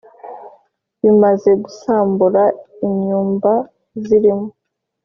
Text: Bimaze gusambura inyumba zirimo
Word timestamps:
Bimaze 1.01 1.51
gusambura 1.63 2.43
inyumba 2.87 3.51
zirimo 4.03 4.47